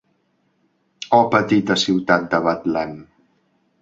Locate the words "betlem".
2.49-2.97